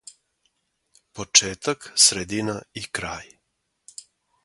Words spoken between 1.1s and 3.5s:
почетак средина и крај